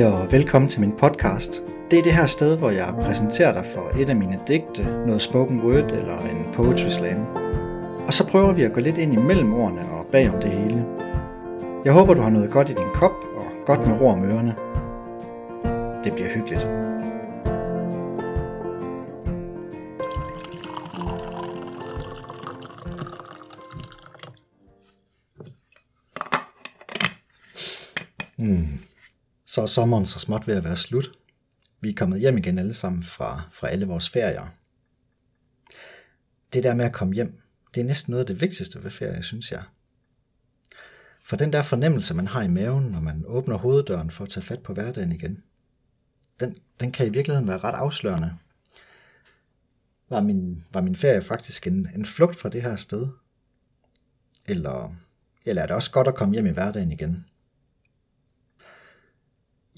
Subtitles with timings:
[0.00, 1.62] Hej og velkommen til min podcast.
[1.90, 5.22] Det er det her sted, hvor jeg præsenterer dig for et af mine digte, noget
[5.22, 7.26] spoken word eller en poetry slam.
[8.06, 10.86] Og så prøver vi at gå lidt ind imellem ordene og bag om det hele.
[11.84, 14.54] Jeg håber, du har noget godt i din kop og godt med ro om ørerne.
[16.04, 16.68] Det bliver hyggeligt.
[28.36, 28.89] Hmm.
[29.50, 31.10] Så er sommeren så småt ved at være slut.
[31.80, 34.46] Vi er kommet hjem igen alle sammen fra, fra alle vores ferier.
[36.52, 37.40] Det der med at komme hjem,
[37.74, 39.62] det er næsten noget af det vigtigste ved ferie, synes jeg.
[41.24, 44.44] For den der fornemmelse, man har i maven, når man åbner hoveddøren for at tage
[44.44, 45.42] fat på hverdagen igen,
[46.40, 48.36] den, den kan i virkeligheden være ret afslørende.
[50.08, 53.08] Var min, var min ferie faktisk en, en flugt fra det her sted?
[54.46, 54.94] Eller,
[55.46, 57.26] eller er det også godt at komme hjem i hverdagen igen?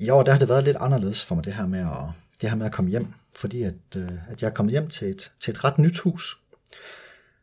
[0.03, 2.50] I år der har det været lidt anderledes for mig, det her med at, det
[2.50, 5.33] her med at komme hjem, fordi at, øh, at jeg er kommet hjem til et,
[5.41, 6.41] til et ret nyt hus.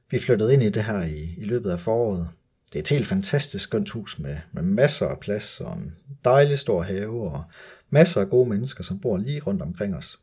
[0.09, 2.29] Vi flyttede ind i det her i, i løbet af foråret.
[2.73, 6.59] Det er et helt fantastisk skønt hus med, med masser af plads og en dejlig
[6.59, 7.43] stor have og
[7.89, 10.19] masser af gode mennesker, som bor lige rundt omkring os.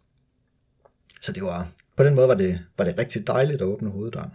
[1.20, 4.32] Så det var, på den måde var det, var det rigtig dejligt at åbne hoveddøren.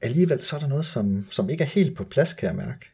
[0.00, 2.90] Alligevel så er der noget, som, som ikke er helt på plads, kan jeg mærke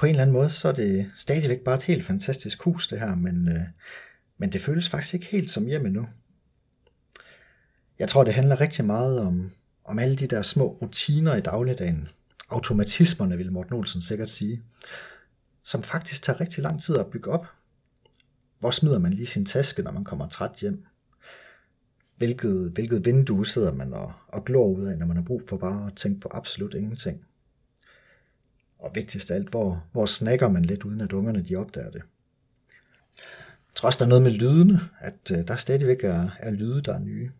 [0.00, 3.00] på en eller anden måde, så er det stadigvæk bare et helt fantastisk hus, det
[3.00, 3.60] her, men, øh,
[4.38, 6.06] men det føles faktisk ikke helt som hjemme nu.
[7.98, 9.50] Jeg tror, det handler rigtig meget om,
[9.84, 12.08] om alle de der små rutiner i dagligdagen.
[12.50, 14.62] Automatismerne, vil Morten Olsen sikkert sige.
[15.62, 17.46] Som faktisk tager rigtig lang tid at bygge op.
[18.58, 20.84] Hvor smider man lige sin taske, når man kommer træt hjem?
[22.16, 25.56] Hvilket, hvilket vindue sidder man og, og glor ud af, når man har brug for
[25.56, 27.24] bare at tænke på absolut ingenting?
[28.80, 32.02] Og vigtigst af alt, hvor, hvor snakker man lidt, uden at ungerne de opdager det.
[33.74, 36.98] Trods der er noget med lydene, at øh, der stadigvæk er, er lyde, der er
[36.98, 37.30] nye.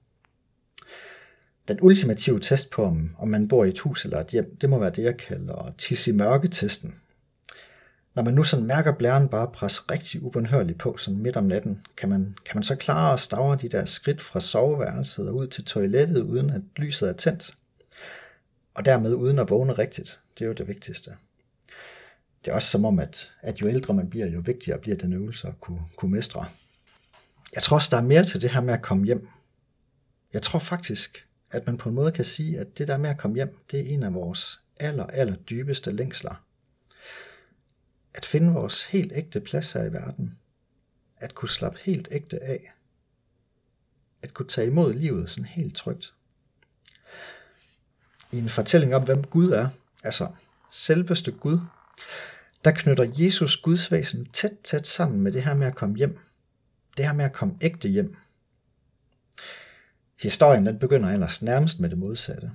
[1.68, 4.70] Den ultimative test på, om, om man bor i et hus eller et hjem, det
[4.70, 6.94] må være det, jeg kalder tisse i mørke-testen.
[8.14, 11.86] Når man nu sådan mærker blæren bare presse rigtig ubundhørligt på sådan midt om natten,
[11.96, 15.46] kan man, kan man så klare at stavre de der skridt fra soveværelset og ud
[15.46, 17.56] til toilettet, uden at lyset er tændt.
[18.74, 20.20] Og dermed uden at vågne rigtigt.
[20.38, 21.10] Det er jo det vigtigste
[22.44, 25.12] det er også som om, at, at jo ældre man bliver, jo vigtigere bliver den
[25.12, 26.46] øvelse at kunne, kunne mestre.
[27.54, 29.28] Jeg tror også, der er mere til det her med at komme hjem.
[30.32, 33.18] Jeg tror faktisk, at man på en måde kan sige, at det der med at
[33.18, 36.44] komme hjem, det er en af vores aller, aller dybeste længsler.
[38.14, 40.38] At finde vores helt ægte plads her i verden.
[41.16, 42.72] At kunne slappe helt ægte af.
[44.22, 46.14] At kunne tage imod livet sådan helt trygt.
[48.32, 49.68] I en fortælling om, hvem Gud er,
[50.04, 50.28] altså
[50.70, 51.58] selveste Gud,
[52.64, 56.18] der knytter Jesus Guds væsen tæt, tæt sammen med det her med at komme hjem.
[56.96, 58.16] Det her med at komme ægte hjem.
[60.22, 62.50] Historien den begynder ellers nærmest med det modsatte.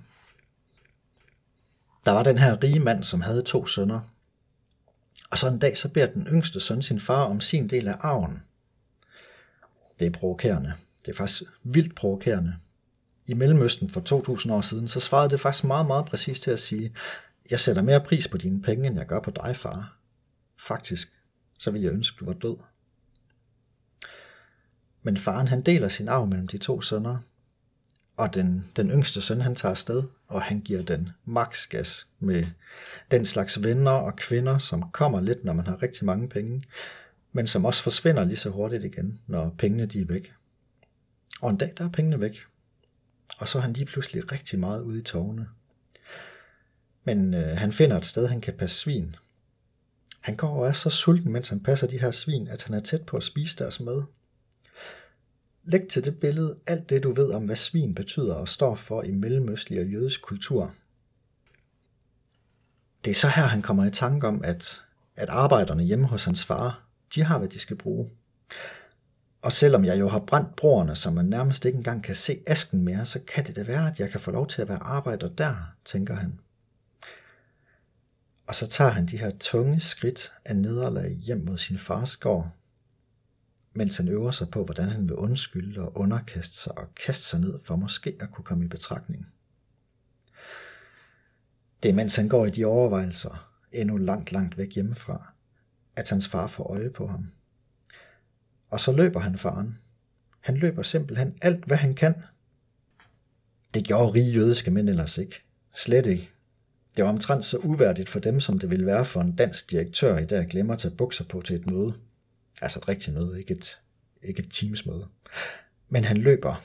[2.05, 3.99] Der var den her rige mand, som havde to sønner.
[5.31, 7.95] Og så en dag så beder den yngste søn sin far om sin del af
[7.99, 8.43] arven.
[9.99, 10.73] Det er provokerende.
[11.05, 12.55] Det er faktisk vildt provokerende.
[13.27, 16.59] I Mellemøsten for 2000 år siden, så svarede det faktisk meget, meget præcist til at
[16.59, 16.93] sige,
[17.51, 19.97] jeg sætter mere pris på dine penge, end jeg gør på dig, far.
[20.57, 21.13] Faktisk,
[21.59, 22.57] så vil jeg ønske, du var død.
[25.03, 27.17] Men faren han deler sin arv mellem de to sønner,
[28.17, 32.45] og den, den yngste søn han tager afsted, og han giver den max gas med
[33.11, 36.63] den slags venner og kvinder, som kommer lidt, når man har rigtig mange penge,
[37.31, 40.33] men som også forsvinder lige så hurtigt igen, når pengene de er væk.
[41.41, 42.37] Og en dag der er pengene væk,
[43.37, 45.47] og så er han lige pludselig rigtig meget ude i tårne.
[47.05, 49.15] Men øh, han finder et sted, han kan passe svin.
[50.19, 52.79] Han går og er så sulten, mens han passer de her svin, at han er
[52.79, 54.03] tæt på at spise deres mad.
[55.63, 59.03] Læg til det billede alt det, du ved om, hvad svin betyder og står for
[59.03, 60.73] i mellemøstlig og jødisk kultur.
[63.05, 64.81] Det er så her, han kommer i tanke om, at,
[65.15, 66.83] at arbejderne hjemme hos hans far,
[67.15, 68.09] de har, hvad de skal bruge.
[69.41, 72.85] Og selvom jeg jo har brændt broerne, så man nærmest ikke engang kan se asken
[72.85, 75.29] mere, så kan det da være, at jeg kan få lov til at være arbejder
[75.29, 76.39] der, tænker han.
[78.47, 82.51] Og så tager han de her tunge skridt af nederlag hjem mod sin fars gård,
[83.73, 87.39] mens han øver sig på, hvordan han vil undskylde og underkaste sig og kaste sig
[87.39, 89.27] ned for måske at kunne komme i betragtning.
[91.83, 95.33] Det er mens han går i de overvejelser, endnu langt, langt væk hjemmefra,
[95.95, 97.31] at hans far får øje på ham.
[98.69, 99.77] Og så løber han faren.
[100.39, 102.15] Han løber simpelthen alt, hvad han kan.
[103.73, 105.43] Det gjorde rige jødiske mænd ellers ikke.
[105.73, 106.34] Slet ikke.
[106.97, 110.17] Det var omtrent så uværdigt for dem, som det ville være for en dansk direktør
[110.17, 111.93] i dag at glemme at tage bukser på til et møde.
[112.61, 113.79] Altså et rigtigt møde, ikke et,
[114.23, 115.07] ikke et teamsmøde.
[115.89, 116.63] Men han løber.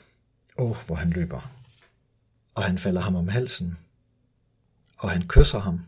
[0.57, 1.51] Åh, oh, hvor han løber.
[2.55, 3.77] Og han falder ham om halsen.
[4.97, 5.85] Og han kysser ham.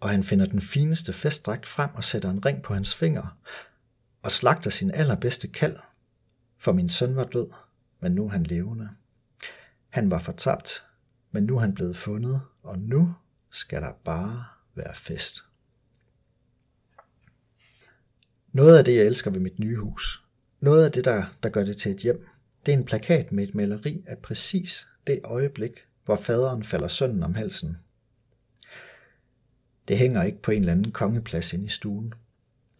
[0.00, 3.38] Og han finder den fineste festdragt frem og sætter en ring på hans finger.
[4.22, 5.76] Og slagter sin allerbedste kald.
[6.58, 7.48] For min søn var død,
[8.00, 8.88] men nu er han levende.
[9.88, 10.84] Han var fortabt,
[11.30, 13.14] men nu er han blevet fundet, og nu
[13.52, 14.44] skal der bare
[14.74, 15.44] være fest.
[18.52, 20.24] Noget af det, jeg elsker ved mit nye hus,
[20.60, 22.28] noget af det, der, der gør det til et hjem,
[22.66, 27.22] det er en plakat med et maleri af præcis det øjeblik, hvor faderen falder sønnen
[27.22, 27.78] om halsen.
[29.88, 32.14] Det hænger ikke på en eller anden kongeplads inde i stuen.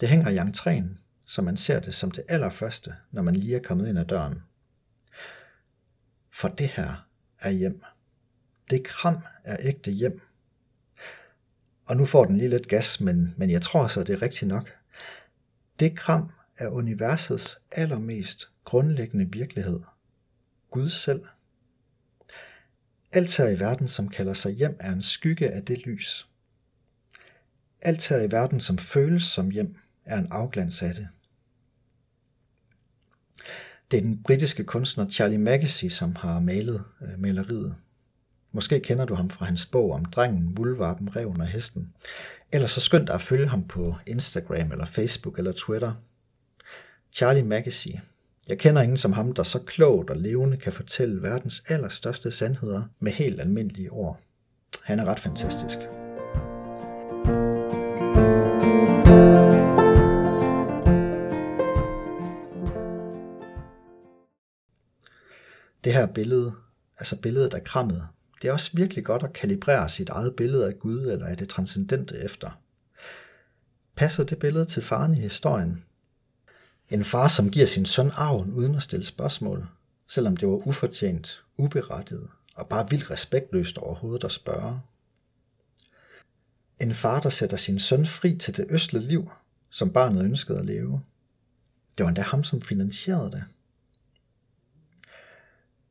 [0.01, 3.63] Det hænger i entréen, så man ser det som det allerførste, når man lige er
[3.63, 4.43] kommet ind ad døren.
[6.31, 7.09] For det her
[7.39, 7.83] er hjem.
[8.71, 10.21] Det kram er ægte hjem.
[11.87, 14.49] Og nu får den lige lidt gas, men, men jeg tror så, det er rigtigt
[14.49, 14.71] nok.
[15.81, 19.81] Det kram er universets allermest grundlæggende virkelighed.
[20.71, 21.25] Gud selv.
[23.13, 26.29] Alt her i verden, som kalder sig hjem, er en skygge af det lys.
[27.81, 31.09] Alt her i verden, som føles som hjem, er en afglans af det.
[33.91, 37.77] Det er den britiske kunstner Charlie Mackesy, som har malet øh, maleriet.
[38.53, 41.93] Måske kender du ham fra hans bog om drengen, muldvarpen, reven og hesten.
[42.53, 45.93] Eller så skønt at følge ham på Instagram eller Facebook eller Twitter.
[47.13, 47.89] Charlie Mackesy.
[48.49, 52.83] Jeg kender ingen som ham, der så klogt og levende kan fortælle verdens allerstørste sandheder
[53.01, 54.21] med helt almindelige ord.
[54.83, 55.79] Han er ret fantastisk.
[65.85, 66.53] Det her billede,
[66.99, 68.09] altså billedet af krammet,
[68.43, 71.49] det er også virkelig godt at kalibrere sit eget billede af Gud eller af det
[71.49, 72.61] transcendente efter.
[73.97, 75.85] Passer det billede til faren i historien?
[76.91, 79.67] En far, som giver sin søn arven uden at stille spørgsmål,
[80.09, 84.81] selvom det var ufortjent, uberettiget og bare vildt respektløst overhovedet at spørge.
[86.81, 89.31] En far, der sætter sin søn fri til det østle liv,
[89.71, 91.03] som barnet ønskede at leve.
[91.99, 93.45] Det var endda ham, som finansierede det.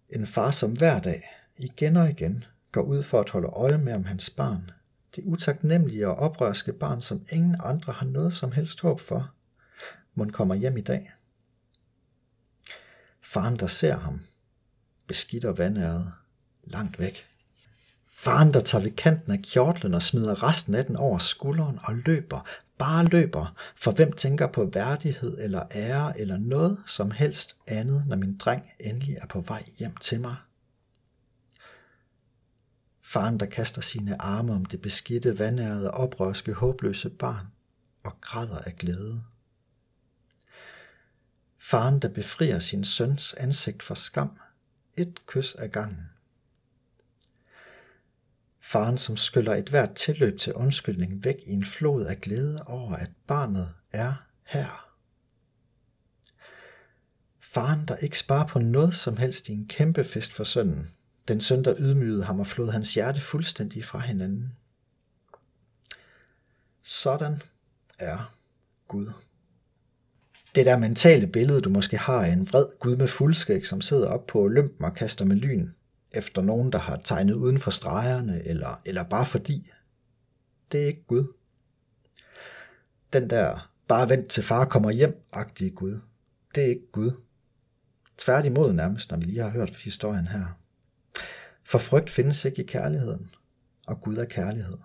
[0.09, 3.94] En far, som hver dag igen og igen går ud for at holde øje med
[3.94, 4.72] om hans barn,
[5.16, 9.31] det utaknemmelige og oprørske barn, som ingen andre har noget som helst håb for,
[10.16, 11.12] må kommer hjem i dag.
[13.22, 14.22] Faren, der ser ham,
[15.08, 16.12] beskidt og vandæret,
[16.63, 17.25] langt væk.
[18.12, 21.96] Faren, der tager ved kanten af kjortlen og smider resten af den over skulderen og
[21.96, 22.48] løber,
[22.78, 28.16] bare løber, for hvem tænker på værdighed eller ære eller noget som helst andet, når
[28.16, 30.36] min dreng endelig er på vej hjem til mig.
[33.12, 37.48] Faren, der kaster sine arme om det beskidte, vandærede, oprørske, håbløse barn
[38.04, 39.24] og græder af glæde.
[41.58, 44.40] Faren, der befrier sin søns ansigt for skam,
[44.98, 46.10] et kys af gangen.
[48.60, 52.96] Faren, som skyller et hvert tilløb til undskyldning væk i en flod af glæde over,
[52.96, 54.13] at barnet er
[54.44, 54.96] her.
[57.40, 60.92] Faren, der ikke sparer på noget som helst i en kæmpe fest for sønnen,
[61.28, 64.54] den søn, der ydmygede ham og flod hans hjerte fuldstændig fra hinanden.
[66.84, 67.42] Sådan
[68.00, 68.36] er
[68.88, 69.12] Gud.
[70.56, 74.08] Det der mentale billede, du måske har af en vred Gud med fuldskæg, som sidder
[74.08, 75.70] op på Olympen og kaster med lyn,
[76.12, 79.72] efter nogen, der har tegnet uden for stregerne, eller, eller bare fordi,
[80.72, 81.34] det er ikke Gud.
[83.13, 86.00] Den der bare vent til far kommer hjem-agtige Gud,
[86.56, 87.12] det er ikke Gud.
[88.18, 90.61] Tværtimod nærmest, når vi lige har hørt historien her.
[91.63, 93.36] For frygt findes ikke i kærligheden,
[93.88, 94.77] og Gud er kærlighed.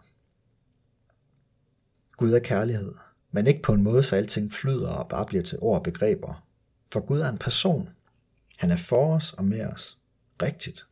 [2.17, 2.95] Gud er kærlighed,
[3.31, 6.47] men ikke på en måde, så alting flyder og bare bliver til ord og begreber.
[6.93, 7.89] For Gud er en person.
[8.59, 9.99] Han er for os og med os.
[10.43, 10.87] Rigtigt.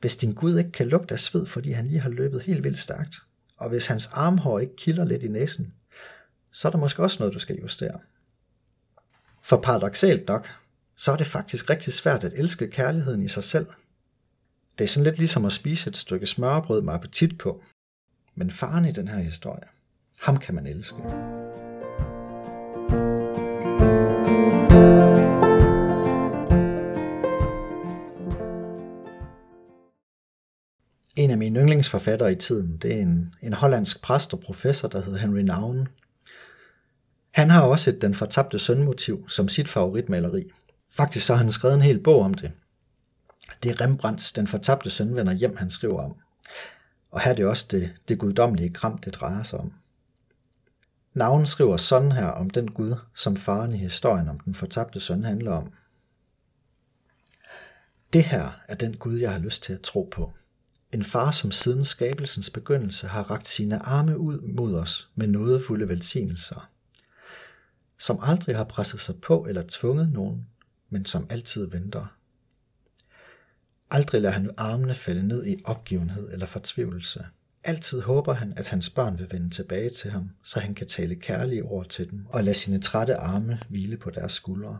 [0.00, 2.78] Hvis din Gud ikke kan lugte af sved, fordi han lige har løbet helt vildt
[2.78, 3.22] stærkt,
[3.56, 5.74] og hvis hans armhår ikke kilder lidt i næsen,
[6.52, 8.00] så er der måske også noget, du skal justere.
[9.42, 10.48] For paradoxalt nok,
[10.96, 13.66] så er det faktisk rigtig svært at elske kærligheden i sig selv–
[14.78, 17.62] det er sådan lidt ligesom at spise et stykke smørbrød med appetit på.
[18.34, 19.62] Men faren i den her historie,
[20.18, 20.96] ham kan man elske.
[31.16, 35.02] En af mine yndlingsforfattere i tiden, det er en, en hollandsk præst og professor, der
[35.02, 35.88] hedder Henry Naun.
[37.30, 40.44] Han har også et Den fortabte sønmotiv som sit favoritmaleri.
[40.90, 42.52] Faktisk så har han skrevet en hel bog om det,
[43.62, 46.16] det er Rembrandts Den fortabte søn vender hjem, han skriver om.
[47.10, 49.72] Og her er det også det, det guddommelige kram, det drejer sig om.
[51.14, 55.24] Navnen skriver sådan her om den Gud, som faren i historien om den fortabte søn
[55.24, 55.72] handler om.
[58.12, 60.32] Det her er den Gud, jeg har lyst til at tro på.
[60.92, 65.88] En far, som siden skabelsens begyndelse har ragt sine arme ud mod os med nådefulde
[65.88, 66.70] velsignelser.
[67.98, 70.46] Som aldrig har presset sig på eller tvunget nogen,
[70.90, 72.15] men som altid venter.
[73.90, 77.26] Aldrig lader han armene falde ned i opgivenhed eller fortvivlelse.
[77.64, 81.14] Altid håber han, at hans børn vil vende tilbage til ham, så han kan tale
[81.14, 84.78] kærlige ord til dem og lade sine trætte arme hvile på deres skuldre.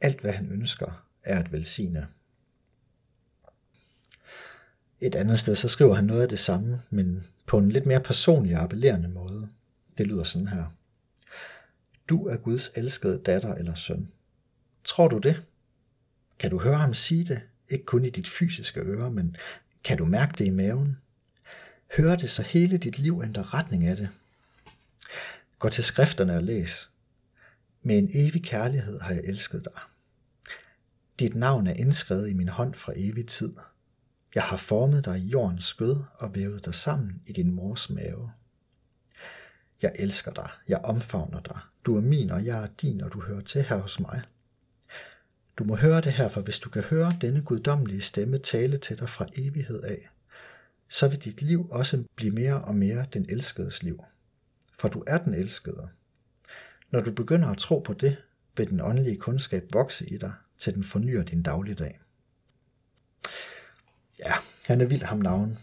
[0.00, 2.06] Alt hvad han ønsker, er at velsigne.
[5.00, 8.00] Et andet sted så skriver han noget af det samme, men på en lidt mere
[8.00, 9.48] personlig og appellerende måde.
[9.98, 10.64] Det lyder sådan her.
[12.08, 14.10] Du er Guds elskede datter eller søn.
[14.84, 15.42] Tror du det?
[16.38, 17.40] Kan du høre ham sige det?
[17.70, 19.36] Ikke kun i dit fysiske øre, men
[19.84, 20.98] kan du mærke det i maven?
[21.96, 24.08] Hører det, så hele dit liv ændrer retning af det.
[25.58, 26.90] Gå til skrifterne og læs.
[27.82, 29.82] Med en evig kærlighed har jeg elsket dig.
[31.18, 33.52] Dit navn er indskrevet i min hånd fra evig tid.
[34.34, 38.32] Jeg har formet dig i jordens skød og vævet dig sammen i din mors mave.
[39.82, 41.58] Jeg elsker dig, jeg omfavner dig.
[41.84, 44.22] Du er min, og jeg er din, og du hører til her hos mig.
[45.60, 48.98] Du må høre det her, for hvis du kan høre denne guddommelige stemme tale til
[48.98, 50.08] dig fra evighed af,
[50.88, 54.04] så vil dit liv også blive mere og mere den elskedes liv.
[54.78, 55.88] For du er den elskede.
[56.90, 58.16] Når du begynder at tro på det,
[58.56, 62.00] vil den åndelige kundskab vokse i dig, til den fornyer din dagligdag.
[64.18, 64.32] Ja,
[64.66, 65.58] han er vild ham navn.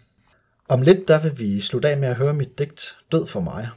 [0.68, 3.70] Om lidt der vil vi slutte af med at høre mit digt Død for mig.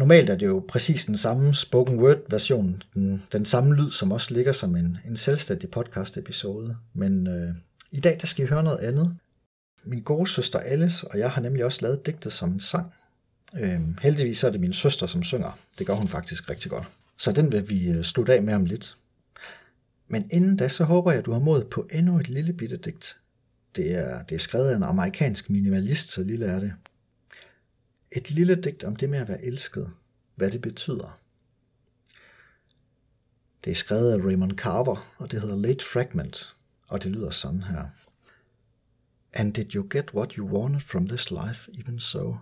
[0.00, 4.12] Normalt er det jo præcis den samme spoken word version, den, den samme lyd, som
[4.12, 6.76] også ligger som en, en selvstændig podcast episode.
[6.94, 7.54] Men øh,
[7.90, 9.16] i dag der skal I høre noget andet.
[9.84, 12.94] Min gode søster Alice og jeg har nemlig også lavet digtet som en sang.
[13.60, 15.58] Øh, heldigvis er det min søster, som synger.
[15.78, 16.86] Det gør hun faktisk rigtig godt.
[17.18, 18.96] Så den vil vi øh, slutte af med om lidt.
[20.08, 22.76] Men inden da, så håber jeg, at du har mod på endnu et lille bitte
[22.76, 23.16] digt.
[23.76, 26.72] Det er, det er skrevet af en amerikansk minimalist, så lille er det.
[28.12, 29.92] Et lille digt om det med at være elsket.
[30.34, 31.20] Hvad det betyder.
[33.64, 36.56] Det er skrevet af Raymond Carver, og det hedder Late Fragment,
[36.88, 37.88] og det lyder sådan her.
[39.32, 42.36] And did you get what you wanted from this life even so?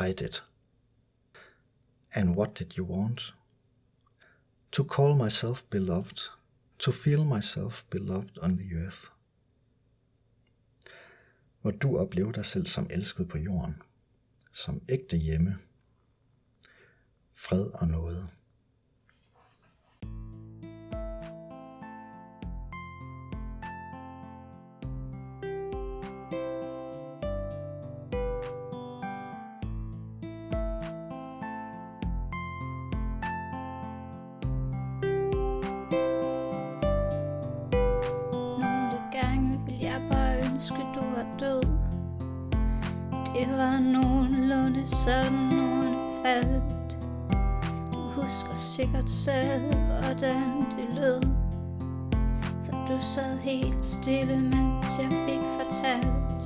[0.00, 0.42] I did.
[2.12, 3.34] And what did you want?
[4.72, 6.30] To call myself beloved,
[6.78, 9.13] to feel myself beloved on the earth.
[11.64, 13.82] Hvor du oplever dig selv som elsket på jorden,
[14.52, 15.58] som ægte hjemme,
[17.34, 18.28] fred og noget.
[43.64, 45.94] Var nogenlunde sådan nogen
[46.24, 46.98] faldt.
[47.92, 51.22] Du husker sikkert selv, hvordan det lød.
[52.64, 56.42] For du sad helt stille, mens jeg fik fortalt.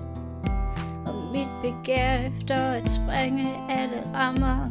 [1.06, 4.70] Om mit begær efter at springe alle rammer.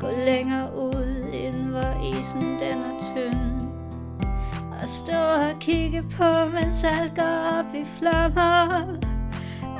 [0.00, 3.68] Gå længere ud, end hvor isen den er tynd.
[4.82, 9.13] Og stå og kigge på, mens alt går op i flammer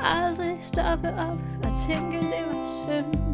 [0.05, 3.24] aldrig stoppe op og tænke, det var synd.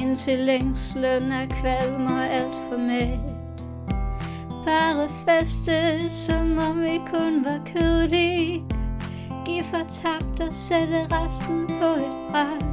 [0.00, 3.18] Indtil længslen er kvalm og alt for mæt.
[4.64, 8.64] Bare feste, som om vi kun var kødelige.
[9.46, 12.64] Giv for tabt og sætte resten på et bræt.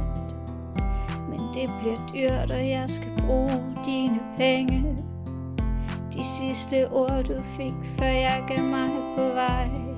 [1.28, 4.96] Men det bliver dyrt, og jeg skal bruge dine penge.
[6.12, 9.90] De sidste ord du fik, før jeg gav mig på vej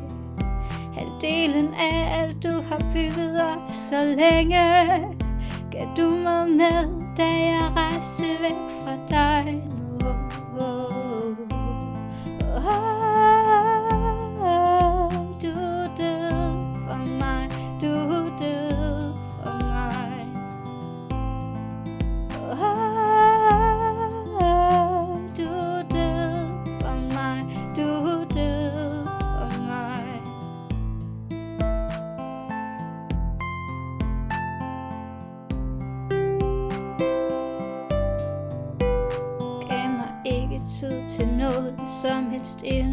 [0.95, 4.87] halvdelen af alt du har bygget op så længe
[5.71, 9.72] Gav du mig med, da jeg rejste væk fra dig.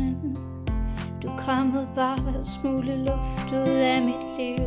[0.10, 0.38] Hinanden
[1.22, 4.66] Du krammede bare en smule luft ud af mit liv.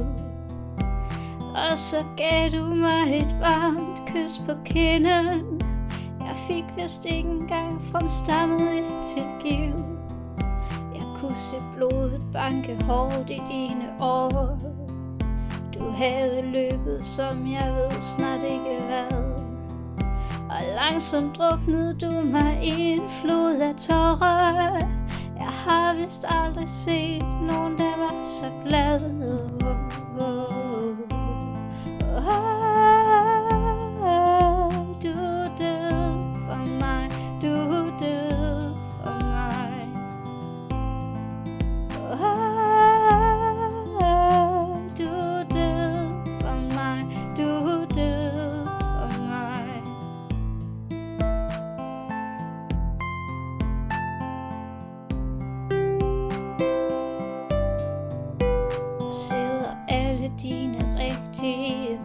[1.54, 5.60] Og så gav du mig et varmt kys på kinden.
[6.20, 8.84] Jeg fik vist ikke engang fremstammet et
[9.14, 9.74] tilgiv.
[10.94, 14.58] Jeg kunne se blodet banke hårdt i dine år.
[15.74, 19.18] Du havde løbet, som jeg ved snart ikke hvad.
[20.50, 25.01] Og langsomt druknede du mig i en flod af tårer
[25.66, 29.00] har vist aldrig set nogen, der var så glad.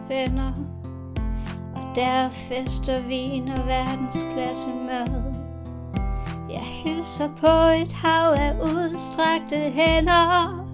[0.08, 0.52] Venner.
[1.74, 5.38] Og der er fest og vin og verdensklasse mad.
[6.50, 10.64] Jeg hilser på et hav af udstrakte hænder.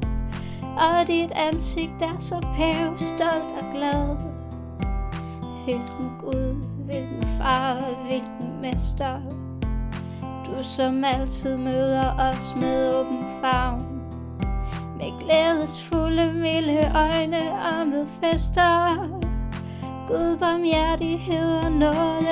[0.77, 4.17] Og dit ansigt er så pæv, stolt og glad.
[5.65, 7.77] Hvilken Gud, hvilken far,
[8.07, 9.21] hvilken mester.
[10.47, 13.83] Du som altid møder os med åben favn.
[14.97, 19.24] Med glædesfulde, milde øjne og med fester.
[20.09, 22.24] Gud barmhjertighed og noget